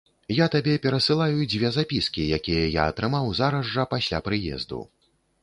[0.35, 4.83] Я табе перасылаю дзве запіскі, якія я атрымаў зараз жа пасля прыезду.